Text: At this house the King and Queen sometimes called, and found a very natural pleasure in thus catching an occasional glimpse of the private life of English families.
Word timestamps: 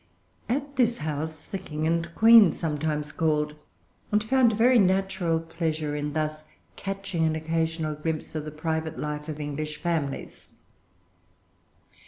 At 0.49 0.77
this 0.77 0.97
house 0.97 1.45
the 1.45 1.59
King 1.59 1.85
and 1.85 2.15
Queen 2.15 2.51
sometimes 2.53 3.11
called, 3.11 3.53
and 4.11 4.23
found 4.23 4.51
a 4.51 4.55
very 4.55 4.79
natural 4.79 5.39
pleasure 5.39 5.95
in 5.95 6.13
thus 6.13 6.43
catching 6.75 7.23
an 7.23 7.35
occasional 7.35 7.93
glimpse 7.93 8.33
of 8.33 8.43
the 8.45 8.49
private 8.49 8.97
life 8.97 9.29
of 9.29 9.39
English 9.39 9.79
families. 9.79 10.49